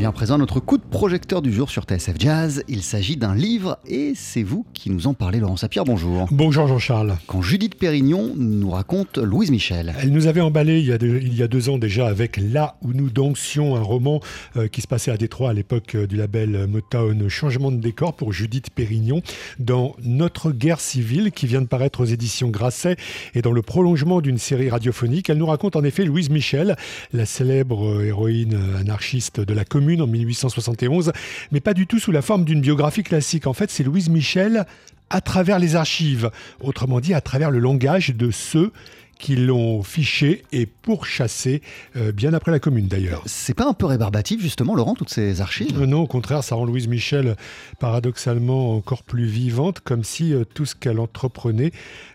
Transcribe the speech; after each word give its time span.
vient 0.00 0.08
à 0.08 0.12
présent 0.12 0.38
notre 0.38 0.60
coup 0.60 0.78
de 0.78 0.82
projecteur 0.82 1.42
du 1.42 1.52
jour 1.52 1.68
sur 1.68 1.82
TSF 1.82 2.14
Jazz. 2.18 2.64
Il 2.68 2.82
s'agit 2.82 3.18
d'un 3.18 3.34
livre 3.34 3.78
et 3.86 4.14
c'est 4.14 4.42
vous 4.42 4.64
qui 4.72 4.88
nous 4.88 5.06
en 5.06 5.12
parlez, 5.12 5.40
Laurent 5.40 5.58
Sapir. 5.58 5.84
Bonjour. 5.84 6.26
Bonjour 6.30 6.66
Jean-Charles. 6.66 7.18
Quand 7.26 7.42
Judith 7.42 7.74
Pérignon 7.74 8.32
nous 8.34 8.70
raconte 8.70 9.18
Louise 9.18 9.50
Michel. 9.50 9.94
Elle 10.00 10.10
nous 10.10 10.26
avait 10.26 10.40
emballé 10.40 10.78
il 10.78 10.86
y, 10.86 10.92
a 10.92 10.96
deux, 10.96 11.20
il 11.20 11.36
y 11.36 11.42
a 11.42 11.48
deux 11.48 11.68
ans 11.68 11.76
déjà 11.76 12.06
avec 12.06 12.38
Là 12.38 12.76
où 12.80 12.94
nous 12.94 13.10
dansions, 13.10 13.76
un 13.76 13.82
roman 13.82 14.20
euh, 14.56 14.68
qui 14.68 14.80
se 14.80 14.86
passait 14.86 15.10
à 15.10 15.18
Détroit 15.18 15.50
à 15.50 15.52
l'époque 15.52 15.94
euh, 15.94 16.06
du 16.06 16.16
label 16.16 16.66
Motown 16.66 17.28
Changement 17.28 17.70
de 17.70 17.76
décor 17.76 18.14
pour 18.14 18.32
Judith 18.32 18.70
Pérignon 18.70 19.20
dans 19.58 19.96
Notre 20.02 20.50
guerre 20.50 20.80
civile 20.80 21.30
qui 21.30 21.46
vient 21.46 21.60
de 21.60 21.66
paraître 21.66 22.00
aux 22.00 22.06
éditions 22.06 22.48
Grasset 22.48 22.96
et 23.34 23.42
dans 23.42 23.52
le 23.52 23.60
prolongement 23.60 24.22
d'une 24.22 24.38
série 24.38 24.70
radiophonique. 24.70 25.28
Elle 25.28 25.36
nous 25.36 25.46
raconte 25.46 25.76
en 25.76 25.84
effet 25.84 26.06
Louise 26.06 26.30
Michel, 26.30 26.76
la 27.12 27.26
célèbre 27.26 27.86
euh, 27.86 28.06
héroïne 28.06 28.58
anarchiste 28.78 29.40
de 29.40 29.52
la 29.52 29.66
Commune 29.66 29.89
en 29.98 30.06
1871, 30.06 31.12
mais 31.52 31.60
pas 31.60 31.74
du 31.74 31.86
tout 31.86 31.98
sous 31.98 32.12
la 32.12 32.22
forme 32.22 32.44
d'une 32.44 32.60
biographie 32.60 33.02
classique. 33.02 33.46
En 33.46 33.52
fait, 33.52 33.70
c'est 33.70 33.82
Louise 33.82 34.08
Michel 34.08 34.66
à 35.10 35.20
travers 35.20 35.58
les 35.58 35.74
archives, 35.74 36.30
autrement 36.60 37.00
dit 37.00 37.14
à 37.14 37.20
travers 37.20 37.50
le 37.50 37.58
langage 37.58 38.14
de 38.14 38.30
ceux 38.30 38.72
qui 39.20 39.36
l'ont 39.36 39.82
fiché 39.82 40.42
et 40.50 40.66
pourchassé 40.66 41.60
euh, 41.94 42.10
bien 42.10 42.32
après 42.32 42.50
la 42.50 42.58
commune 42.58 42.88
d'ailleurs. 42.88 43.22
C'est 43.26 43.54
pas 43.54 43.68
un 43.68 43.74
peu 43.74 43.86
rébarbatif 43.86 44.40
justement, 44.40 44.74
Laurent, 44.74 44.94
toutes 44.94 45.10
ces 45.10 45.40
archives? 45.42 45.82
Euh, 45.82 45.86
Non, 45.86 46.00
au 46.00 46.06
contraire, 46.06 46.42
ça 46.42 46.54
rend 46.54 46.64
Louise 46.64 46.88
Michel 46.88 47.36
paradoxalement 47.78 48.74
encore 48.74 49.02
plus 49.02 49.26
vivante, 49.26 49.80
comme 49.80 50.04
si 50.04 50.32
euh, 50.32 50.44
tout 50.44 50.64
ce 50.64 50.74
qu'elle 50.74 50.98
entreprenait 50.98 51.72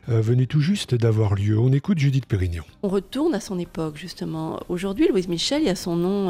venait 0.08 0.46
tout 0.46 0.62
juste 0.62 0.94
d'avoir 0.94 1.34
lieu. 1.34 1.58
On 1.58 1.72
écoute 1.72 1.98
Judith 1.98 2.28
Pérignon. 2.28 2.64
On 2.84 2.90
retourne 2.90 3.34
à 3.34 3.40
son 3.40 3.58
époque 3.58 3.98
justement. 3.98 4.60
Aujourd'hui, 4.70 5.08
Louise 5.08 5.28
Michel, 5.28 5.64
il 5.64 5.66
y 5.66 5.70
a 5.70 5.76
son 5.76 5.96
nom, 5.96 6.26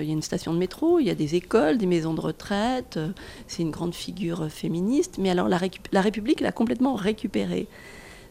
il 0.00 0.06
y 0.06 0.10
a 0.10 0.12
une 0.12 0.22
station 0.22 0.52
de 0.52 0.58
métro, 0.58 0.98
il 0.98 1.06
y 1.06 1.10
a 1.10 1.14
des 1.14 1.36
écoles, 1.36 1.78
des 1.78 1.86
maisons 1.86 2.14
de 2.14 2.20
retraite. 2.20 2.98
c'est 3.46 3.62
une 3.62 3.70
grande 3.70 3.94
figure 3.94 4.50
féministe, 4.50 5.18
mais 5.18 5.30
alors 5.30 5.48
la, 5.48 5.60
la 5.92 6.00
République 6.00 6.40
l'a 6.40 6.50
complètement 6.50 6.96
récupérée. 6.96 7.68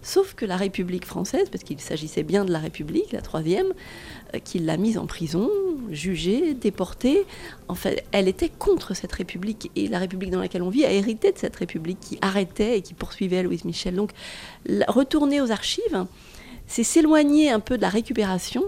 Sauf 0.03 0.33
que 0.33 0.45
la 0.45 0.57
République 0.57 1.05
française, 1.05 1.49
parce 1.52 1.63
qu'il 1.63 1.80
s'agissait 1.80 2.23
bien 2.23 2.44
de 2.44 2.52
la 2.52 2.59
République, 2.59 3.11
la 3.11 3.21
troisième, 3.21 3.73
euh, 4.33 4.39
qui 4.39 4.59
l'a 4.59 4.77
mise 4.77 4.97
en 4.97 5.05
prison, 5.05 5.49
jugée, 5.91 6.53
déportée, 6.53 7.25
en 7.67 7.75
fait, 7.75 8.03
elle 8.11 8.27
était 8.27 8.49
contre 8.49 8.95
cette 8.95 9.11
République. 9.11 9.69
Et 9.75 9.88
la 9.88 9.99
République 9.99 10.31
dans 10.31 10.39
laquelle 10.39 10.63
on 10.63 10.69
vit 10.69 10.85
a 10.85 10.91
hérité 10.91 11.31
de 11.31 11.38
cette 11.38 11.55
République 11.55 11.99
qui 11.99 12.17
arrêtait 12.21 12.77
et 12.77 12.81
qui 12.81 12.93
poursuivait 12.93 13.43
Louise 13.43 13.66
Michel. 13.66 13.95
Donc, 13.95 14.11
retourner 14.88 15.39
aux 15.39 15.52
archives, 15.52 16.05
c'est 16.67 16.83
s'éloigner 16.83 17.52
un 17.52 17.59
peu 17.59 17.77
de 17.77 17.81
la 17.81 17.89
récupération 17.89 18.63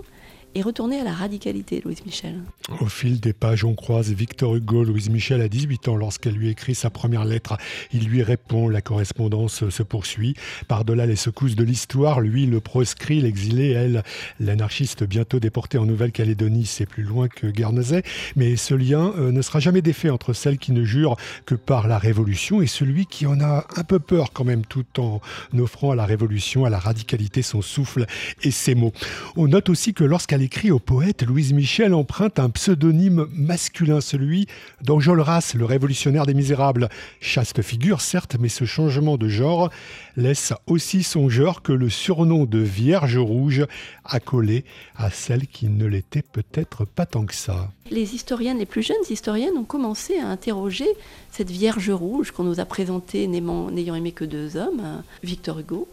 et 0.56 0.62
retourner 0.62 1.00
à 1.00 1.04
la 1.04 1.14
radicalité, 1.14 1.82
Louise 1.84 2.06
Michel. 2.06 2.36
Au 2.80 2.86
fil 2.86 3.20
des 3.20 3.34
pages, 3.34 3.64
on 3.64 3.74
croise 3.74 4.12
Victor 4.12 4.56
Hugo. 4.56 4.84
Louise 4.84 5.10
Michel 5.10 5.42
a 5.42 5.48
18 5.48 5.88
ans 5.88 5.96
lorsqu'elle 5.96 6.36
lui 6.36 6.50
écrit 6.50 6.76
sa 6.76 6.90
première 6.90 7.26
lettre. 7.26 7.58
Il 7.92 8.06
lui 8.06 8.24
répond, 8.24 8.70
la 8.70 8.82
correspondance 8.82 9.70
se 9.70 9.84
poursuit. 9.84 10.36
Par-delà 10.68 11.06
les 11.06 11.16
secousses 11.16 11.56
de 11.56 11.64
l'histoire, 11.64 12.22
lui, 12.22 12.46
le 12.46 12.60
proscrit, 12.60 13.22
l'exilé, 13.22 13.72
elle, 13.72 14.04
l'anarchiste 14.40 15.04
bientôt 15.04 15.40
déportée 15.40 15.78
en 15.78 15.86
Nouvelle-Calédonie, 15.86 16.66
c'est 16.66 16.86
plus 16.86 17.04
loin 17.04 17.28
que 17.28 17.48
Guernesey. 17.48 18.04
Mais 18.36 18.56
ce 18.56 18.76
lien 18.76 19.14
euh, 19.18 19.32
ne 19.32 19.42
sera 19.42 19.60
jamais 19.60 19.82
défait 19.82 20.10
entre 20.10 20.34
celle 20.34 20.58
qui 20.58 20.72
ne 20.72 20.84
jure 20.84 21.18
que 21.46 21.56
par 21.56 21.88
la 21.88 21.98
révolution 21.98 22.62
et 22.62 22.68
celui 22.68 23.06
qui 23.06 23.26
en 23.26 23.42
a 23.42 23.66
un 23.76 23.84
peu 23.84 24.00
peur 24.00 24.32
quand 24.34 24.44
même, 24.44 24.66
tout 24.66 24.86
en 25.00 25.20
offrant 25.58 25.92
à 25.92 25.96
la 25.96 26.06
révolution, 26.06 26.66
à 26.66 26.70
la 26.70 26.80
radicalité, 26.80 27.42
son 27.42 27.62
souffle 27.62 28.06
et 28.44 28.52
ses 28.52 28.76
mots. 28.76 28.94
On 29.36 29.48
note 29.48 29.70
aussi 29.70 29.94
que 29.94 30.04
lorsqu'elle 30.04 30.43
écrit 30.44 30.72
au 30.72 30.80
poète, 30.80 31.24
Louise 31.24 31.54
Michel 31.54 31.94
emprunte 31.94 32.38
un 32.38 32.50
pseudonyme 32.50 33.28
masculin, 33.34 34.02
celui 34.02 34.48
d'Enjolras, 34.82 35.54
le 35.56 35.64
révolutionnaire 35.64 36.26
des 36.26 36.34
Misérables. 36.34 36.90
Chaste 37.22 37.62
figure, 37.62 38.02
certes, 38.02 38.36
mais 38.40 38.50
ce 38.50 38.66
changement 38.66 39.18
de 39.18 39.30
genre 39.30 39.70
laisse 40.18 40.54
aussi 40.68 41.04
songeur 41.04 41.62
que 41.62 41.72
le 41.72 41.90
surnom 41.90 42.46
de 42.46 42.60
Vierge 42.60 43.18
Rouge 43.18 43.66
accolé 44.04 44.66
à 44.96 45.10
celle 45.10 45.48
qui 45.48 45.68
ne 45.70 45.86
l'était 45.86 46.22
peut-être 46.22 46.84
pas 46.84 47.06
tant 47.06 47.26
que 47.26 47.36
ça. 47.36 47.72
Les 47.90 48.14
historiennes, 48.14 48.60
les 48.60 48.66
plus 48.66 48.84
jeunes 48.84 48.98
historiennes, 49.10 49.58
ont 49.58 49.64
commencé 49.64 50.20
à 50.20 50.28
interroger 50.28 50.88
cette 51.32 51.52
Vierge 51.52 51.90
Rouge 51.90 52.32
qu'on 52.32 52.44
nous 52.44 52.60
a 52.60 52.66
présentée 52.66 53.28
n'ayant 53.28 53.96
aimé 53.96 54.12
que 54.12 54.26
deux 54.26 54.58
hommes, 54.58 55.04
Victor 55.24 55.60
Hugo 55.60 55.88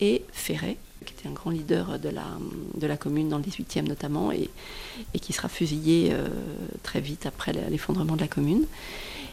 et 0.00 0.22
Ferret 0.32 0.76
qui 1.06 1.14
était 1.14 1.28
un 1.28 1.32
grand 1.32 1.50
leader 1.50 1.98
de 1.98 2.10
la, 2.10 2.26
de 2.74 2.86
la 2.86 2.96
commune 2.96 3.28
dans 3.28 3.38
le 3.38 3.44
18e 3.44 3.86
notamment, 3.86 4.32
et, 4.32 4.50
et 5.14 5.18
qui 5.18 5.32
sera 5.32 5.48
fusillé 5.48 6.10
euh, 6.12 6.28
très 6.82 7.00
vite 7.00 7.24
après 7.24 7.52
l'effondrement 7.70 8.16
de 8.16 8.20
la 8.20 8.28
commune. 8.28 8.66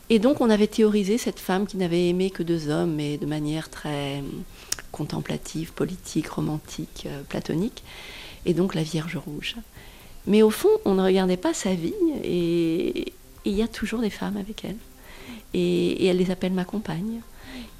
Et 0.09 0.19
donc 0.19 0.39
on 0.39 0.49
avait 0.49 0.67
théorisé 0.67 1.17
cette 1.17 1.39
femme 1.39 1.65
qui 1.65 1.77
n'avait 1.77 2.07
aimé 2.07 2.29
que 2.29 2.43
deux 2.43 2.69
hommes, 2.69 2.93
mais 2.95 3.17
de 3.17 3.25
manière 3.25 3.69
très 3.69 4.23
contemplative, 4.91 5.73
politique, 5.73 6.27
romantique, 6.27 7.05
euh, 7.07 7.23
platonique, 7.23 7.83
et 8.45 8.53
donc 8.53 8.75
la 8.75 8.83
Vierge 8.83 9.17
Rouge. 9.17 9.55
Mais 10.27 10.41
au 10.41 10.49
fond, 10.49 10.69
on 10.85 10.95
ne 10.95 11.03
regardait 11.03 11.37
pas 11.37 11.53
sa 11.53 11.73
vie, 11.73 11.93
et 12.23 13.11
il 13.45 13.53
y 13.53 13.61
a 13.61 13.67
toujours 13.67 13.99
des 13.99 14.09
femmes 14.09 14.37
avec 14.37 14.63
elle. 14.63 14.77
Et, 15.53 16.03
et 16.03 16.05
elle 16.05 16.17
les 16.17 16.31
appelle 16.31 16.53
ma 16.53 16.63
compagne. 16.63 17.21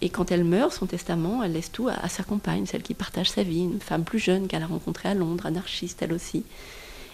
Et 0.01 0.09
quand 0.09 0.31
elle 0.31 0.43
meurt, 0.43 0.73
son 0.73 0.85
testament, 0.85 1.43
elle 1.43 1.53
laisse 1.53 1.71
tout 1.71 1.89
à, 1.89 2.09
sa 2.09 2.23
compagne, 2.23 2.65
celle 2.65 2.83
qui 2.83 2.93
partage 2.93 3.29
sa 3.29 3.43
vie, 3.43 3.61
une 3.61 3.79
femme 3.79 4.03
plus 4.03 4.19
jeune 4.19 4.47
qu'elle 4.47 4.63
a 4.63 4.67
rencontrée 4.67 5.09
à 5.09 5.13
Londres, 5.13 5.45
anarchiste 5.45 6.01
elle 6.01 6.13
aussi. 6.13 6.43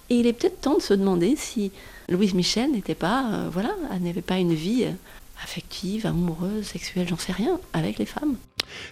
Et 0.09 0.16
il 0.16 0.28
est 0.28 0.34
peut-être 0.34 0.62
temps 0.62 0.78
de 0.78 0.81
se 0.81 0.94
demander 0.94 1.36
si 1.36 1.72
Louise 2.09 2.34
Michel 2.34 2.72
n'était 2.72 2.96
pas, 2.96 3.31
euh, 3.31 3.50
voilà, 3.52 3.75
n'avait 4.02 4.22
pas 4.22 4.38
une 4.38 4.53
vie 4.53 4.86
affective, 5.44 6.05
amoureuse, 6.05 6.66
sexuelle, 6.66 7.07
j'en 7.07 7.17
sais 7.17 7.31
rien, 7.31 7.59
avec 7.73 7.97
les 7.97 8.05
femmes. 8.05 8.35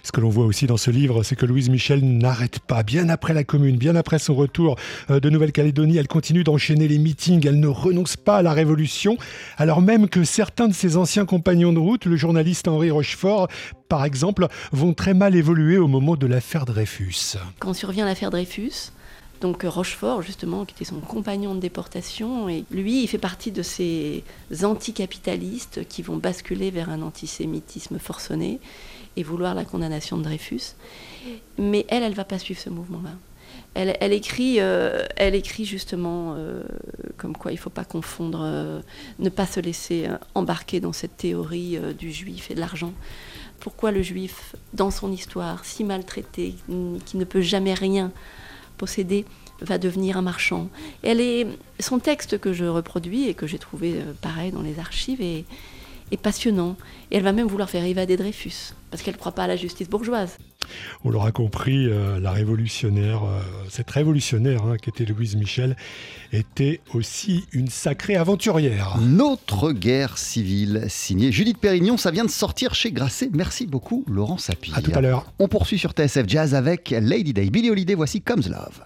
Ce 0.02 0.12
que 0.12 0.20
l'on 0.20 0.28
voit 0.28 0.44
aussi 0.44 0.66
dans 0.66 0.76
ce 0.76 0.90
livre, 0.90 1.22
c'est 1.22 1.36
que 1.36 1.46
Louise 1.46 1.68
Michel 1.68 2.04
n'arrête 2.04 2.58
pas. 2.60 2.82
Bien 2.82 3.08
après 3.08 3.34
la 3.34 3.44
Commune, 3.44 3.76
bien 3.76 3.96
après 3.96 4.18
son 4.18 4.34
retour 4.34 4.76
euh, 5.10 5.20
de 5.20 5.30
Nouvelle-Calédonie, 5.30 5.96
elle 5.96 6.08
continue 6.08 6.44
d'enchaîner 6.44 6.88
les 6.88 6.98
meetings. 6.98 7.46
Elle 7.46 7.60
ne 7.60 7.68
renonce 7.68 8.16
pas 8.16 8.38
à 8.38 8.42
la 8.42 8.52
Révolution, 8.52 9.16
alors 9.56 9.82
même 9.82 10.08
que 10.08 10.24
certains 10.24 10.68
de 10.68 10.74
ses 10.74 10.96
anciens 10.96 11.26
compagnons 11.26 11.72
de 11.72 11.78
route, 11.78 12.06
le 12.06 12.16
journaliste 12.16 12.68
Henri 12.68 12.90
Rochefort, 12.90 13.48
par 13.88 14.04
exemple, 14.04 14.48
vont 14.72 14.94
très 14.94 15.14
mal 15.14 15.34
évoluer 15.34 15.78
au 15.78 15.88
moment 15.88 16.16
de 16.16 16.26
l'affaire 16.26 16.64
Dreyfus. 16.64 17.36
Quand 17.58 17.74
survient 17.74 18.04
l'affaire 18.04 18.30
Dreyfus, 18.30 18.92
donc 19.40 19.62
Rochefort, 19.62 20.22
justement, 20.22 20.64
qui 20.64 20.74
était 20.74 20.84
son 20.84 21.00
compagnon 21.00 21.54
de 21.54 21.60
déportation, 21.60 22.48
et 22.48 22.64
lui, 22.70 23.02
il 23.02 23.06
fait 23.06 23.18
partie 23.18 23.52
de 23.52 23.62
ces 23.62 24.24
anticapitalistes 24.62 25.86
qui 25.88 26.02
vont 26.02 26.16
basculer 26.16 26.70
vers 26.70 26.90
un 26.90 27.02
antisémitisme 27.02 27.98
forcené 27.98 28.58
et 29.16 29.22
vouloir 29.22 29.54
la 29.54 29.64
condamnation 29.64 30.16
de 30.16 30.22
Dreyfus. 30.22 30.74
Mais 31.58 31.86
elle, 31.88 32.02
elle 32.02 32.14
va 32.14 32.24
pas 32.24 32.38
suivre 32.38 32.60
ce 32.60 32.70
mouvement-là. 32.70 33.10
Elle, 33.74 34.12
écrit, 34.12 34.56
euh, 34.58 35.04
elle 35.16 35.36
écrit 35.36 35.64
justement 35.64 36.34
euh, 36.36 36.62
comme 37.16 37.36
quoi 37.36 37.52
il 37.52 37.54
ne 37.54 37.60
faut 37.60 37.70
pas 37.70 37.84
confondre, 37.84 38.40
euh, 38.42 38.80
ne 39.20 39.28
pas 39.28 39.46
se 39.46 39.60
laisser 39.60 40.08
embarquer 40.34 40.80
dans 40.80 40.92
cette 40.92 41.16
théorie 41.16 41.78
du 41.96 42.10
juif 42.10 42.50
et 42.50 42.54
de 42.54 42.60
l'argent. 42.60 42.92
Pourquoi 43.60 43.92
le 43.92 44.02
juif, 44.02 44.56
dans 44.72 44.90
son 44.90 45.12
histoire, 45.12 45.64
si 45.64 45.84
maltraité, 45.84 46.54
qui 47.06 47.16
ne 47.16 47.24
peut 47.24 47.40
jamais 47.40 47.74
rien 47.74 48.10
posséder, 48.78 49.26
va 49.60 49.76
devenir 49.76 50.16
un 50.16 50.22
marchand 50.22 50.68
Elle 51.02 51.20
est, 51.20 51.46
son 51.80 51.98
texte 51.98 52.38
que 52.38 52.52
je 52.52 52.64
reproduis 52.64 53.28
et 53.28 53.34
que 53.34 53.46
j'ai 53.46 53.58
trouvé 53.58 53.96
pareil 54.22 54.52
dans 54.52 54.62
les 54.62 54.78
archives 54.78 55.20
est, 55.20 55.44
est 56.10 56.16
passionnant. 56.16 56.76
Et 57.10 57.16
elle 57.16 57.24
va 57.24 57.32
même 57.32 57.48
vouloir 57.48 57.68
faire 57.68 57.84
évader 57.84 58.16
Dreyfus, 58.16 58.72
parce 58.90 59.02
qu'elle 59.02 59.14
ne 59.14 59.18
croit 59.18 59.32
pas 59.32 59.44
à 59.44 59.48
la 59.48 59.56
justice 59.56 59.88
bourgeoise. 59.88 60.38
On 61.04 61.10
l'aura 61.10 61.32
compris, 61.32 61.86
euh, 61.86 62.20
la 62.20 62.32
révolutionnaire, 62.32 63.24
euh, 63.24 63.40
cette 63.68 63.90
révolutionnaire 63.90 64.64
hein, 64.64 64.76
qui 64.76 64.90
était 64.90 65.04
Louise 65.04 65.36
Michel, 65.36 65.76
était 66.32 66.80
aussi 66.94 67.44
une 67.52 67.68
sacrée 67.68 68.16
aventurière. 68.16 68.96
Notre 69.00 69.72
guerre 69.72 70.18
civile, 70.18 70.84
signée 70.88 71.32
Judith 71.32 71.58
Pérignon, 71.58 71.96
ça 71.96 72.10
vient 72.10 72.24
de 72.24 72.30
sortir 72.30 72.74
chez 72.74 72.92
Grasset. 72.92 73.30
Merci 73.32 73.66
beaucoup, 73.66 74.04
Laurent 74.08 74.38
Sapir. 74.38 74.76
À 74.76 74.82
tout 74.82 74.92
à 74.94 75.00
l'heure. 75.00 75.32
On 75.38 75.48
poursuit 75.48 75.78
sur 75.78 75.92
TSF 75.92 76.28
Jazz 76.28 76.54
avec 76.54 76.90
Lady 76.90 77.32
Day, 77.32 77.50
Billy 77.50 77.70
Holiday, 77.70 77.94
voici 77.94 78.20
Comes 78.20 78.42
Love. 78.48 78.84